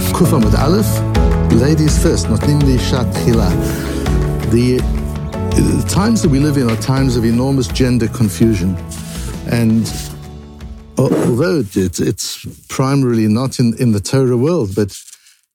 [0.00, 3.50] Daf with Aleph, ladies first, not namely Shat Chila.
[4.50, 4.78] The,
[5.88, 8.76] times that we live in are times of enormous gender confusion.
[9.50, 9.92] And
[10.96, 14.98] although it's, it's primarily not in, in the Torah world, but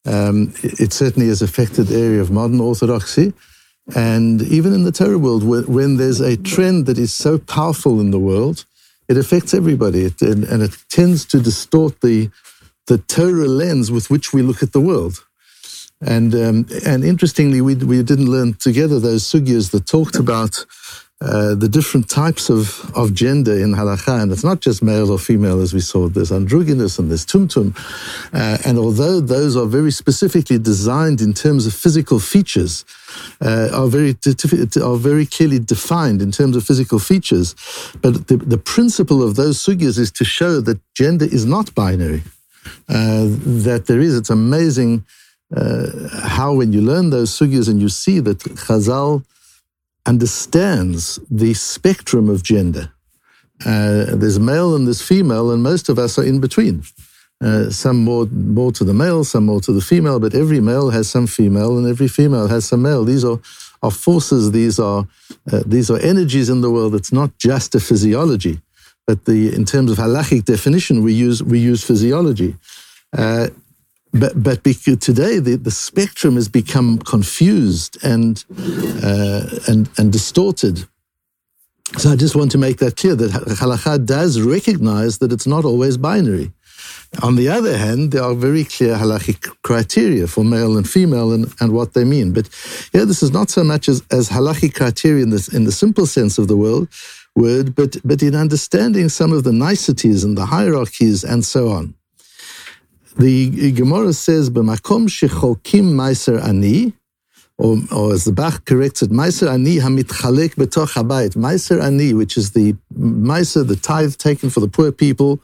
[0.05, 3.33] um, it certainly has affected the area of modern orthodoxy.
[3.95, 8.11] And even in the Torah world, when there's a trend that is so powerful in
[8.11, 8.65] the world,
[9.07, 12.29] it affects everybody, it, and, and, it tends to distort the
[12.87, 15.25] the Torah lens with which we look at the world.
[16.01, 20.65] And um, and interestingly, we we didn't learn together those sugyas that talked about
[21.21, 25.17] uh, the different types of, of gender in halakha, and it's not just male or
[25.17, 26.09] female as we saw.
[26.09, 27.73] There's androgynous and there's tumtum,
[28.33, 32.83] uh, and although those are very specifically designed in terms of physical features,
[33.39, 34.17] uh, are very
[34.83, 37.55] are very clearly defined in terms of physical features,
[38.01, 42.23] but the, the principle of those sugyas is to show that gender is not binary.
[42.87, 43.25] Uh,
[43.63, 44.15] that there is.
[44.17, 45.05] It's amazing
[45.55, 45.87] uh,
[46.23, 49.23] how when you learn those sugyas and you see that Chazal
[50.05, 52.91] understands the spectrum of gender.
[53.65, 56.83] Uh, there's male and there's female, and most of us are in between.
[57.41, 60.89] Uh, some more more to the male, some more to the female, but every male
[60.89, 63.03] has some female, and every female has some male.
[63.03, 63.39] These are,
[63.81, 64.51] are forces.
[64.51, 65.05] These are
[65.51, 66.95] uh, these are energies in the world.
[66.95, 68.61] It's not just a physiology,
[69.07, 72.55] but the in terms of halachic definition, we use we use physiology.
[73.15, 73.47] Uh,
[74.13, 78.45] but but today the, the spectrum has become confused and
[79.03, 80.87] uh, and and distorted.
[81.97, 85.65] So I just want to make that clear that halakha does recognize that it's not
[85.65, 86.51] always binary.
[87.23, 91.53] On the other hand, there are very clear halachic criteria for male and female and,
[91.61, 92.33] and what they mean.
[92.33, 92.49] But
[92.93, 96.05] yeah, this is not so much as, as halachic criteria in, this, in the simple
[96.05, 96.89] sense of the word,
[97.35, 101.95] word, but, but in understanding some of the niceties and the hierarchies and so on.
[103.17, 106.93] The Gemara says, "B'makom shecholkim meiser ani,"
[107.57, 112.35] or, or as the Bach corrects it, "meiser ani hamitchalek betoch habayit." Meiser ani, which
[112.35, 115.41] is the meiser, the tithe taken for the poor people,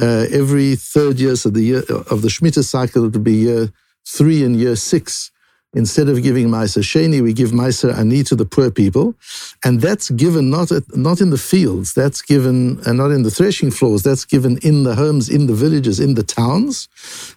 [0.00, 3.72] uh, every third year, so the year of the Shemitah cycle, it would be year
[4.04, 5.30] three and year six.
[5.74, 9.14] Instead of giving Meiser Sheni, we give Meiser Ani to the poor people.
[9.64, 13.30] And that's given not, at, not in the fields, that's given, and not in the
[13.30, 16.88] threshing floors, that's given in the homes, in the villages, in the towns.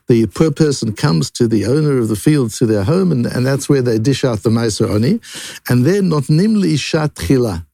[0.07, 3.45] The poor person comes to the owner of the field, to their home, and, and
[3.45, 5.21] that's where they dish out the Meiser Ani.
[5.69, 7.65] And then, not nimli chila.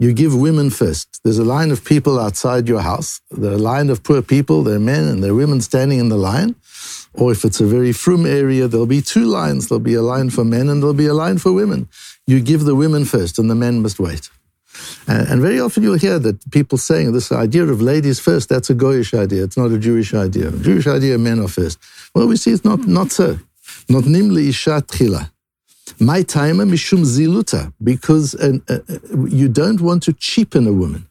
[0.00, 1.20] You give women first.
[1.24, 3.20] There's a line of people outside your house.
[3.30, 4.62] There are a line of poor people.
[4.62, 6.56] There are men and there are women standing in the line.
[7.14, 9.68] Or if it's a very frum area, there'll be two lines.
[9.68, 11.88] There'll be a line for men and there'll be a line for women.
[12.26, 14.30] You give the women first and the men must wait.
[15.06, 18.74] And, very often you'll hear that people saying this idea of ladies first, that's a
[18.74, 19.42] Goyish idea.
[19.42, 20.50] It's not a Jewish idea.
[20.52, 21.78] Jewish idea, men are first.
[22.14, 23.38] Well, we see it's not, not so.
[23.88, 25.30] Not nimli isha tchila.
[25.98, 28.78] My timer mishum ziluta, because uh, uh,
[29.26, 31.06] you don't want to cheapen a woman.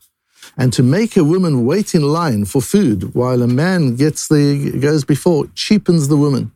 [0.60, 4.78] And to make a woman wait in line for food while a man gets the
[4.82, 6.52] goes before cheapens the woman,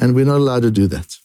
[0.00, 1.16] and we're not allowed to do that.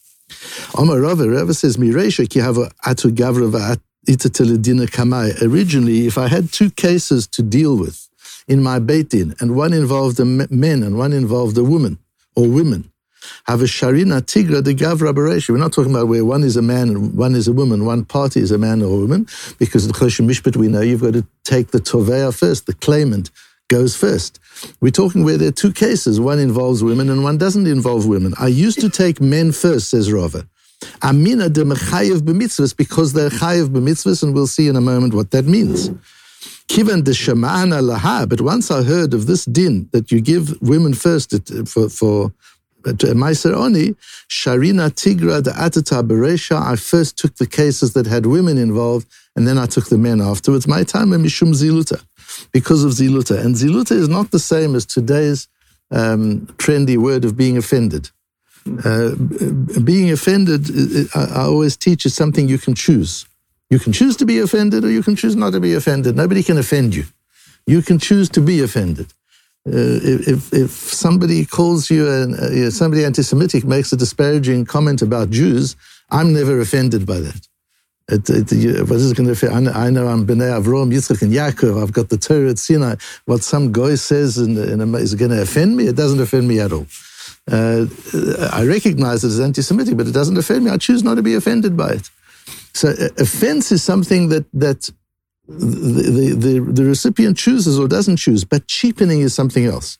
[0.75, 5.41] Omar Rava, Rava says, Miresha ki have atu gavra kamai.
[5.43, 8.09] Originally, if I had two cases to deal with
[8.47, 11.99] in my Beit Din, and one involved a men and one involved a woman
[12.35, 12.91] or women,
[13.45, 15.49] have a sharina tigra de gavra bereshi.
[15.49, 18.05] We're not talking about where one is a man and one is a woman, one
[18.05, 19.27] party is a man or a woman,
[19.59, 23.31] because the Choshen Mishpat we know you've got to take the tovea first, the claimant
[23.69, 24.39] goes first.
[24.81, 28.33] We're talking where there are two cases, one involves women and one doesn't involve women.
[28.39, 30.47] I used to take men first, says Rava.
[31.01, 35.31] Amina de mechayev b'mitzvahs, because they're chayev b'mitzvahs, and we'll see in a moment what
[35.31, 35.89] that means.
[36.67, 40.93] Kivan de shamana laha, but once I heard of this din, that you give women
[40.93, 41.33] first
[41.67, 42.33] for, for
[42.83, 43.95] Meiser Oni,
[44.29, 49.57] Sharina Tigra Atata Beresha, I first took the cases that had women involved, and then
[49.57, 50.67] I took the men afterwards.
[50.67, 52.03] My time Mishum Ziluta,
[52.51, 53.43] because of Ziluta.
[53.43, 55.47] And Ziluta is not the same as today's
[55.91, 58.09] um, trendy word of being offended.
[58.85, 59.15] Uh,
[59.83, 60.69] being offended,
[61.15, 63.25] I always teach, is something you can choose.
[63.69, 66.15] You can choose to be offended or you can choose not to be offended.
[66.15, 67.05] Nobody can offend you.
[67.65, 69.07] You can choose to be offended.
[69.65, 75.29] Uh, if, if somebody calls you, an, uh, somebody anti-Semitic makes a disparaging comment about
[75.29, 75.77] Jews,
[76.11, 77.47] I'm never offended by that.
[78.09, 81.81] It, it, what is going to I know I'm Bnei Avram, Yitzchak, and Yaakov.
[81.81, 82.95] I've got the Torah at Sinai.
[83.25, 85.87] What some guy says in, in is going to offend me.
[85.87, 86.85] It doesn't offend me at all.
[87.49, 87.85] Uh,
[88.51, 90.71] I recognize it as anti-Semitic, but it doesn't offend me.
[90.71, 92.09] I choose not to be offended by it.
[92.73, 94.89] So uh, offense is something that that
[95.47, 99.97] the, the, the, recipient chooses or doesn't choose, but cheapening is something else.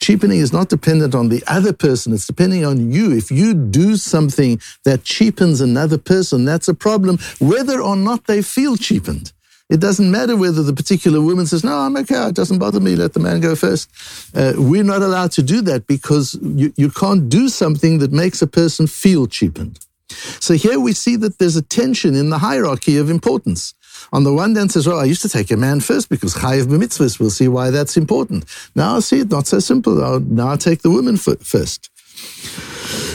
[0.00, 3.10] Cheapening is not dependent on the other person, it's depending on you.
[3.12, 8.40] If you do something that cheapens another person, that's a problem, whether or not they
[8.40, 9.32] feel cheapened.
[9.70, 12.94] It doesn't matter whether the particular woman says, No, I'm okay, it doesn't bother me,
[12.94, 13.90] let the man go first.
[14.34, 18.42] Uh, we're not allowed to do that because you, you can't do something that makes
[18.42, 19.80] a person feel cheapened.
[20.08, 23.74] So here we see that there's a tension in the hierarchy of importance.
[24.12, 26.64] On the one hand, says, well, I used to take a man first because chayiv
[26.64, 27.18] b'mitzvahs.
[27.18, 28.44] We'll see why that's important.
[28.74, 30.20] Now I see it not so simple.
[30.20, 31.90] Now I take the woman first.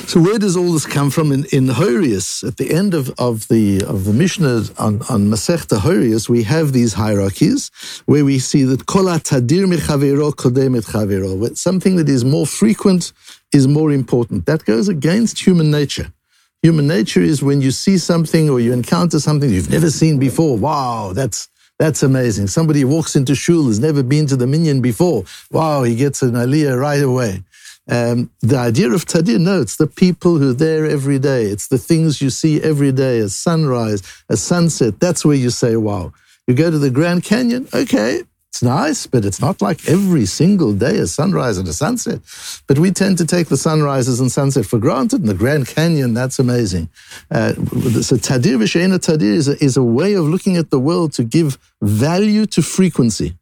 [0.09, 1.31] So where does all this come from?
[1.31, 5.77] In, in Horius, at the end of, of the of the Mishnah on, on Masechta
[5.77, 7.69] Horius, we have these hierarchies
[8.07, 11.55] where we see that kol tadir mechavero kodem chavero.
[11.55, 13.13] Something that is more frequent
[13.53, 14.47] is more important.
[14.47, 16.11] That goes against human nature.
[16.61, 20.57] Human nature is when you see something or you encounter something you've never seen before.
[20.57, 21.47] Wow, that's
[21.77, 22.47] that's amazing.
[22.47, 25.23] Somebody walks into shul, has never been to the minyan before.
[25.51, 27.43] Wow, he gets an aliyah right away.
[27.89, 31.45] Um, the idea of tadir, no, it's the people who are there every day.
[31.45, 34.99] It's the things you see every day, a sunrise, a sunset.
[34.99, 36.11] That's where you say, wow.
[36.45, 40.73] You go to the Grand Canyon, okay, it's nice, but it's not like every single
[40.73, 42.19] day a sunrise and a sunset.
[42.65, 45.19] But we tend to take the sunrises and sunset for granted.
[45.21, 46.89] And the Grand Canyon, that's amazing.
[47.29, 47.53] Uh,
[48.01, 51.23] so tadir v'she'ena tadir is a, is a way of looking at the world to
[51.23, 53.37] give value to frequency.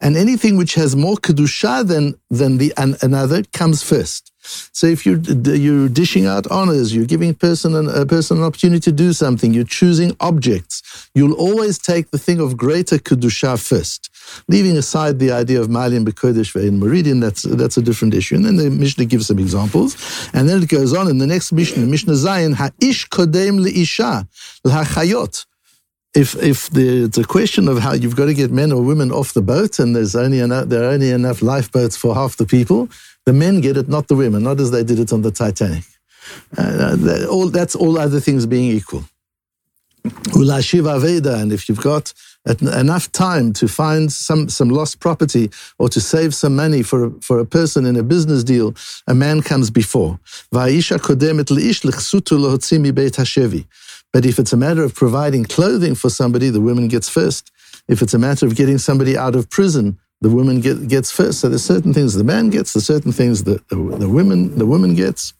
[0.00, 4.32] And anything which has more kedusha than than the an, another comes first.
[4.72, 8.80] So if you're you're dishing out honors, you're giving person an, a person an opportunity
[8.80, 14.08] to do something, you're choosing objects, you'll always take the thing of greater kedusha first.
[14.48, 18.36] Leaving aside the idea of Malim Bekodesh in Meridian, that's that's a different issue.
[18.36, 19.96] And then the Mishnah gives some examples,
[20.32, 24.26] and then it goes on in the next Mishnah, Mishnah Zion, Ha'ish kodem leisha
[24.64, 25.46] l'hachayot
[26.14, 29.12] if if the, it's a question of how you've got to get men or women
[29.12, 32.46] off the boat, and there's only enough, there are only enough lifeboats for half the
[32.46, 32.88] people,
[33.26, 35.84] the men get it, not the women, not as they did it on the Titanic.
[36.56, 39.04] Uh, that, all, that's all other things being equal.
[40.04, 42.12] Ulashiv Veda, and if you've got
[42.46, 47.38] enough time to find some, some lost property or to save some money for for
[47.38, 48.74] a person in a business deal,
[49.06, 50.18] a man comes before.
[54.12, 57.50] But if it's a matter of providing clothing for somebody, the woman gets first.
[57.88, 61.40] If it's a matter of getting somebody out of prison, the woman get, gets first.
[61.40, 64.94] So there's certain things the man gets, there's certain things the, the, the the woman
[64.94, 65.32] gets.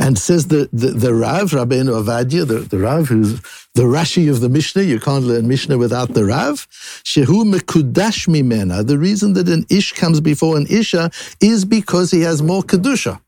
[0.00, 3.40] And says the, the, the Rav, Rabbeinu Ovadia, the, the Rav, who's
[3.74, 6.66] the Rashi of the Mishnah, you can't learn Mishnah without the Rav,
[7.04, 8.86] Shehu Mekudash Mimena.
[8.86, 11.10] The reason that an Ish comes before an Isha
[11.40, 13.20] is because he has more Kedusha.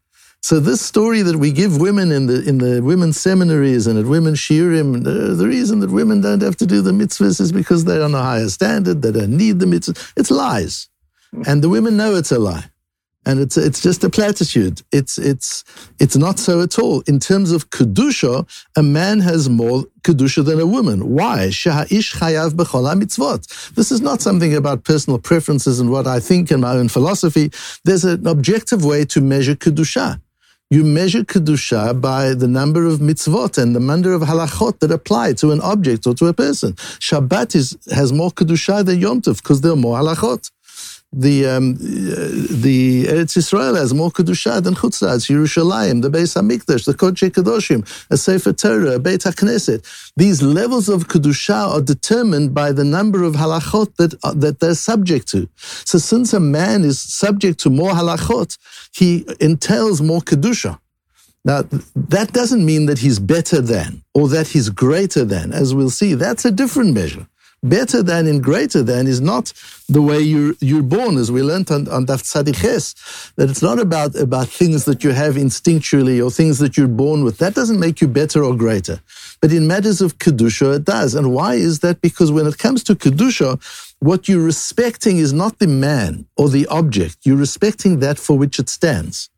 [0.43, 4.07] So this story that we give women in the in the women's seminaries and at
[4.07, 7.85] women's shiurim, the, the, reason that women don't have to do the mitzvahs is because
[7.85, 10.13] they're on a higher standard, they don't need the mitzvahs.
[10.17, 10.89] It's lies,
[11.47, 12.65] and the women know it's a lie,
[13.27, 14.81] and it's it's just a platitude.
[14.93, 15.63] It's it's
[16.01, 17.03] it's not so at all.
[17.03, 18.49] In terms of kedusha,
[18.79, 21.11] a man has more kedusha than a woman.
[21.15, 21.49] Why?
[23.75, 27.51] This is not something about personal preferences and what I think and my own philosophy.
[27.85, 30.19] There's an objective way to measure kedusha
[30.71, 35.33] you measure kedusha by the number of mitzvot and the number of halachot that apply
[35.33, 36.75] to an object or to a person.
[36.75, 40.49] Shabbat is, has more kedusha than Yom Tov because there are more halachot
[41.13, 46.95] the um, the Eretz Israel has more kedusha than Chutzlatz, Yerushalayim, the Beis Hamikdash, the
[46.95, 50.13] Kodesh Kedoshim, a Sefer Torah, a Beit HaKnesset.
[50.17, 54.75] These levels of kedusha are determined by the number of halachot that uh, that they're
[54.77, 55.49] subject to.
[55.57, 58.57] So, since a man is subject to more halachot,
[58.93, 60.79] he entails more kedusha.
[61.45, 61.63] Now,
[61.97, 66.15] that doesn't mean that he's better than or that he's greater than, as we'll see.
[66.15, 67.27] That's a different measure
[67.63, 69.53] better than and greater than is not
[69.89, 73.79] the way you're, you're born, as we learned on, on Daf Tzadiches, that it's not
[73.79, 77.39] about, about things that you have instinctually or things that you're born with.
[77.39, 79.01] That doesn't make you better or greater.
[79.41, 81.15] But in matters of Kedusha, it does.
[81.15, 82.01] And why is that?
[82.01, 83.61] Because when it comes to Kedusha,
[84.01, 87.19] what you're respecting is not the man or the object.
[87.25, 89.29] You're respecting that for which it stands.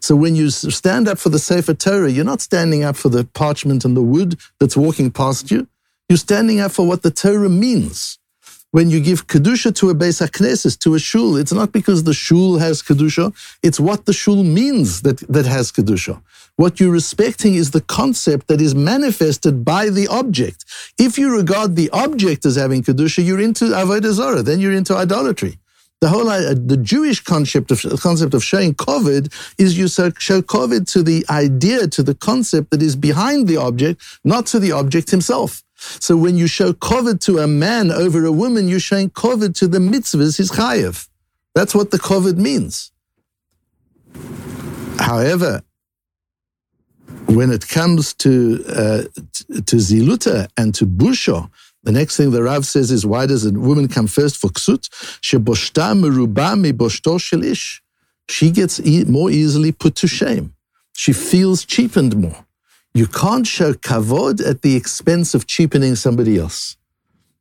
[0.00, 3.24] So when you stand up for the Sefer Torah, you're not standing up for the
[3.24, 5.66] parchment and the wood that's walking past you.
[6.08, 8.18] You're standing up for what the Torah means.
[8.72, 12.14] When you give Kedusha to a Beis HaKnesses, to a shul, it's not because the
[12.14, 16.22] shul has Kedusha, it's what the shul means that, that has Kedusha.
[16.56, 20.64] What you're respecting is the concept that is manifested by the object.
[20.98, 24.96] If you regard the object as having Kedusha, you're into Avodah Zarah, then you're into
[24.96, 25.58] idolatry.
[26.02, 30.10] The whole uh, the Jewish concept of concept of showing kavod is you show
[30.42, 34.72] kavod to the idea, to the concept that is behind the object, not to the
[34.72, 35.62] object himself.
[36.00, 39.68] So when you show kavod to a man over a woman, you're showing kavod to
[39.68, 41.08] the mitzvahs, his chayev.
[41.54, 42.92] That's what the kavod means.
[44.98, 45.62] However,
[47.26, 49.02] when it comes to uh,
[49.68, 51.50] to ziluta and to busho,
[51.82, 54.88] the next thing the Rav says is, why does a woman come first for ksut?
[55.20, 55.92] Sheboshta.
[58.28, 60.54] She gets more easily put to shame.
[60.94, 62.46] She feels cheapened more.
[62.94, 66.76] You can't show kavod at the expense of cheapening somebody else.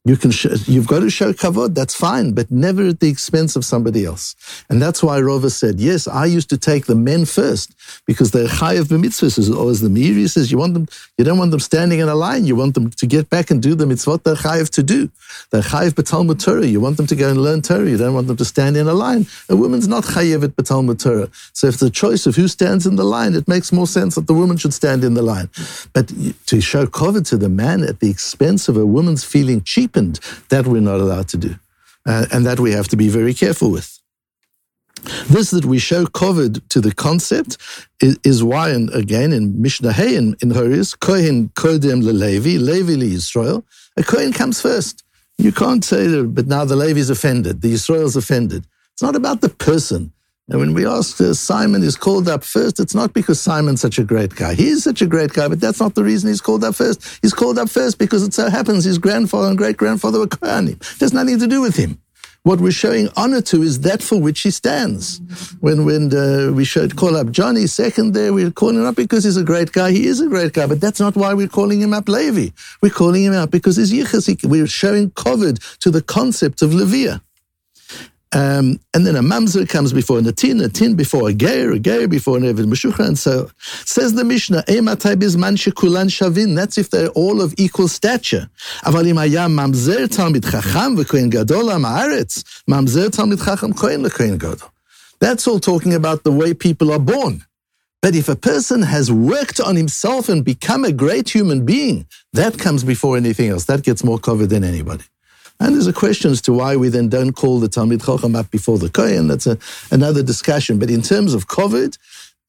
[0.03, 0.31] You can,
[0.65, 4.35] you've got to show kavod, that's fine, but never at the expense of somebody else.
[4.67, 7.75] And that's why Rova said, yes, I used to take the men first
[8.07, 9.55] because they're chayav b'mitzvahs.
[9.55, 10.87] Or as the Meiri says, you want them,
[11.19, 12.45] you don't want them standing in a line.
[12.45, 15.11] You want them to get back and do the mitzvot they're chayav to do.
[15.51, 16.65] They're chayav b'talmud Torah.
[16.65, 17.87] You want them to go and learn Torah.
[17.87, 19.27] You don't want them to stand in a line.
[19.49, 21.29] A woman's not chayav at b'talmud Torah.
[21.53, 24.25] So if the choice of who stands in the line, it makes more sense that
[24.25, 25.51] the woman should stand in the line.
[25.93, 26.11] But
[26.47, 30.67] to show kavod to the man at the expense of a woman's feeling cheap that
[30.67, 31.55] we're not allowed to do.
[32.05, 33.99] Uh, and that we have to be very careful with.
[35.29, 37.57] This that we show kavod to the concept
[38.01, 42.95] is, is why, and again in Mishnah Hay in, in Horus, Kohen Kodem Levi, Levi
[42.95, 43.65] le Israel,
[43.97, 45.03] a Kohen comes first.
[45.37, 48.67] You can't say that, but now the Levi is offended, the Israel's offended.
[48.93, 50.13] It's not about the person.
[50.51, 53.97] And when we ask uh, Simon is called up first, it's not because Simon's such
[53.97, 54.53] a great guy.
[54.53, 57.19] He is such a great guy, but that's not the reason he's called up first.
[57.21, 60.77] He's called up first because it so happens his grandfather and great grandfather were Kohanim.
[60.99, 62.01] Has nothing to do with him.
[62.43, 65.21] What we're showing honor to is that for which he stands.
[65.61, 69.23] When when uh, we showed call up Johnny second there, we're calling him up because
[69.23, 69.91] he's a great guy.
[69.91, 72.49] He is a great guy, but that's not why we're calling him up Levi.
[72.81, 74.43] We're calling him up because he's yichus.
[74.43, 77.21] We're showing kavod to the concept of Leviah.
[78.33, 81.79] Um, and then a mamzer comes before a tin, a tin before a ger, a
[81.79, 83.51] ger before an eved meshucha, and so
[83.85, 88.49] says the Mishnah, "Ematai bizman shekulan shavin." That's if they're all of equal stature.
[88.85, 94.71] Aval im mamzer talmid chacham v'kohen gadol ha'aretz, mamzer talmid chacham kohen lekohen gadol.
[95.19, 97.43] That's all talking about the way people are born.
[98.01, 102.57] But if a person has worked on himself and become a great human being, that
[102.57, 103.65] comes before anything else.
[103.65, 105.03] That gets more kavod than anybody.
[105.61, 108.49] And there's a question as to why we then don't call the Talmid Chacham up
[108.49, 109.27] before the Kohen.
[109.27, 109.59] That's a,
[109.91, 110.79] another discussion.
[110.79, 111.99] But in terms of kavod,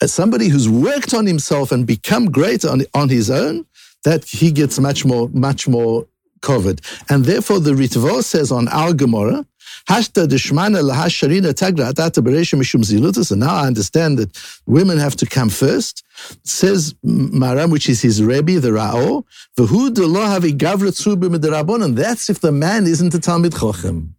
[0.01, 3.67] as somebody who's worked on himself and become great on, on his own,
[4.05, 6.07] that he gets much more, much more
[6.41, 6.81] kavod.
[7.11, 9.45] And therefore the Ritva says on our Gemara,
[9.89, 13.31] Hashta deshmana lahasharina tagra atata beresha mishum zilutus.
[13.31, 16.05] And now I understand that women have to come first.
[16.45, 19.25] Says Maram, which is his Rebbe, the Ra'o,
[19.57, 24.11] v'hu de lo havi gavra tzu And that's if the man isn't a Talmid Chochem.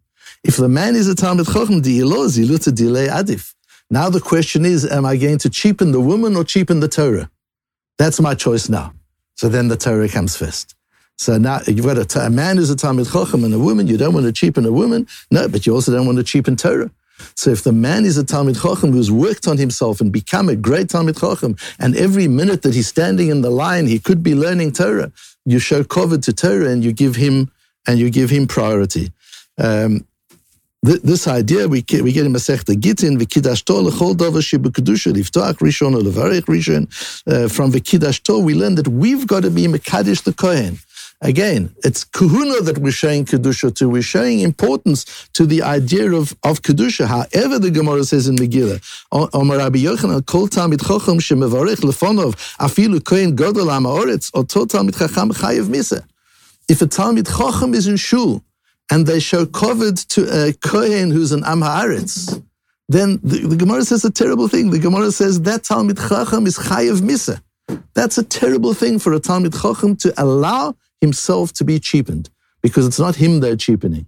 [0.42, 3.54] If the man is a Talmid Chochem, di'ilo ziluta dilei adif.
[3.90, 7.30] Now the question is, am I going to cheapen the woman or cheapen the Torah?
[7.98, 8.92] That's my choice now.
[9.36, 10.74] So then the Torah comes first.
[11.16, 13.86] So now you've got a, a man who's a Talmid Chochem and a woman.
[13.86, 15.06] You don't want to cheapen a woman.
[15.30, 16.90] No, but you also don't want to cheapen Torah.
[17.36, 20.56] So if the man is a Talmid Chochem who's worked on himself and become a
[20.56, 24.34] great Talmid Chochem, and every minute that he's standing in the line, he could be
[24.34, 25.12] learning Torah,
[25.44, 27.50] you show kavod to Torah and you give him
[27.86, 29.12] and you give him priority.
[29.58, 30.06] Um,
[30.82, 35.94] this idea we get, we get in Masechta Gittin v'kidashto lechol davar shebekadusha liftoach rishon
[35.94, 36.82] or rishon.
[37.26, 40.78] Uh, from v'kidashto we learn that we've got to be mekadesh the kohen.
[41.20, 43.88] Again, it's kahuna that we're showing kedusha to.
[43.88, 47.06] We're showing importance to the idea of, of kedusha.
[47.06, 48.82] However, the Gemara says in Megillah,
[49.32, 54.98] Omar Rabbi Yochanan, kol talmid chacham shemevarich lefonov afilu kohen godol amaoretz or to talmid
[54.98, 56.04] chacham chayev misa.
[56.68, 58.42] If a talmid chacham is in shul
[58.90, 62.42] and they show kavod to a kohen who's an am haaretz,
[62.88, 64.70] then the, the, Gemara says a terrible thing.
[64.70, 67.40] The Gemara says that talmid chacham is chayev misa.
[67.94, 70.74] That's a terrible thing for a talmid chacham to allow
[71.06, 72.26] himself to be cheapened
[72.62, 74.06] because it's not him they're cheapening.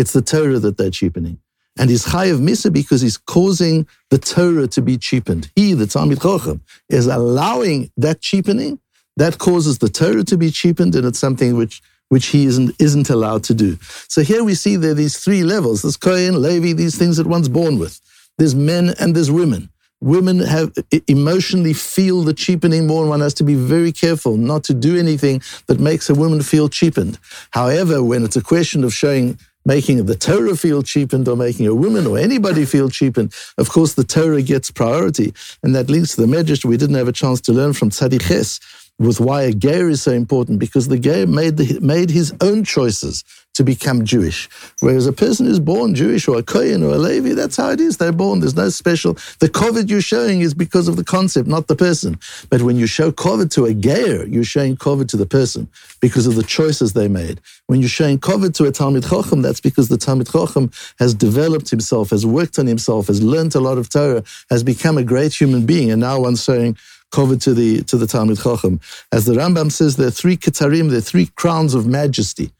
[0.00, 1.36] It's the Torah that they're cheapening.
[1.78, 5.50] And he's chayav misa because he's causing the Torah to be cheapened.
[5.54, 8.80] He, the Talmid Chochem, is allowing that cheapening.
[9.22, 13.10] That causes the Torah to be cheapened, and it's something which which he isn't isn't
[13.10, 13.70] allowed to do.
[14.14, 17.26] So here we see there are these three levels: there's Kohen, Levi, these things that
[17.26, 18.00] one's born with.
[18.38, 20.72] There's men and there's women women have
[21.06, 24.96] emotionally feel the cheapening more, and one has to be very careful not to do
[24.96, 27.18] anything that makes a woman feel cheapened.
[27.50, 31.74] However, when it's a question of showing making the Torah feel cheapened or making a
[31.74, 35.34] woman or anybody feel cheapened, of course the Torah gets priority.
[35.62, 38.26] And that links to the Medrash we didn't have a chance to learn from Tzaddik
[38.26, 38.60] Ches
[38.98, 43.24] with why a ger is so important, because the ger made, made his own choices
[43.54, 44.48] to become Jewish.
[44.80, 47.80] Whereas a person who's born Jewish or a Kohen or a Levi, that's how it
[47.80, 47.96] is.
[47.96, 48.38] They're born.
[48.38, 49.14] There's no special.
[49.40, 52.20] The kavod you're showing is because of the concept, not the person.
[52.50, 55.68] But when you show kavod to a ger, you're showing kavod to the person
[56.00, 57.40] because of the choices they made.
[57.66, 61.68] When you're showing kavod to a Talmid Chochem, that's because the Talmid Chochem has developed
[61.70, 65.34] himself, has worked on himself, has learned a lot of Torah, has become a great
[65.34, 65.90] human being.
[65.90, 66.76] And now one's saying,
[67.10, 68.80] kavod to the to the Talmid Chochem.
[69.12, 72.50] As the Rambam says, there are three ketarim, there are three crowns of majesty.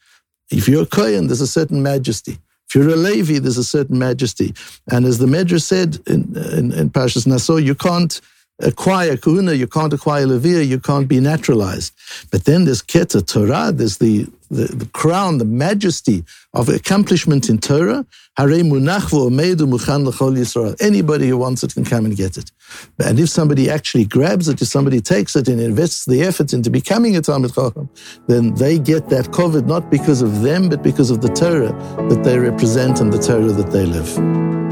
[0.50, 2.38] If you're a Kohen, there's a certain majesty.
[2.68, 4.54] If you're a Levi, there's a certain majesty.
[4.90, 8.20] And as the Medrash said in, in, in Parashas Naso, you can't
[8.60, 11.94] acquire kahuna, you can't acquire levia, you can't be naturalized.
[12.30, 16.24] But then there's keta Torah, there's the, the, the crown, the majesty
[16.54, 18.04] of accomplishment in Torah.
[18.36, 18.88] Anybody
[21.28, 22.50] who wants it can come and get it.
[22.98, 26.70] And if somebody actually grabs it, if somebody takes it and invests the effort into
[26.70, 27.88] becoming a Talmid Chacham,
[28.26, 31.72] then they get that kavod not because of them, but because of the Torah
[32.08, 34.67] that they represent and the Torah that they live.